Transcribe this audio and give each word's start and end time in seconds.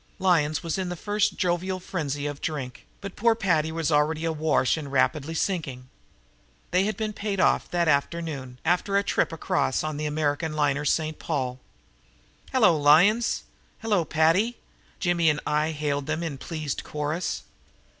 Lyons 0.17 0.63
was 0.63 0.79
in 0.79 0.89
the 0.89 0.95
first 0.95 1.37
jovial 1.37 1.79
frenzy 1.79 2.25
of 2.25 2.41
drink 2.41 2.87
but 3.01 3.15
poor 3.15 3.35
Paddy 3.35 3.71
was 3.71 3.91
already 3.91 4.25
awash 4.25 4.75
and 4.75 4.91
rapidly 4.91 5.35
sinking. 5.35 5.89
They 6.71 6.85
had 6.85 6.97
been 6.97 7.13
paid 7.13 7.39
off 7.39 7.69
that 7.69 7.87
afternoon 7.87 8.57
after 8.65 8.97
a 8.97 9.03
trip 9.03 9.31
across 9.31 9.83
on 9.83 9.97
the 9.97 10.07
American 10.07 10.53
liner 10.53 10.85
St. 10.85 11.19
Paul. 11.19 11.59
"Hello, 12.51 12.75
Lyons! 12.79 13.43
Hello, 13.83 14.03
Paddy!" 14.03 14.57
Jimmy 14.99 15.29
and 15.29 15.39
I 15.45 15.69
hailed 15.69 16.07
them 16.07 16.23
in 16.23 16.39
pleased 16.39 16.83
chorus. 16.83 17.43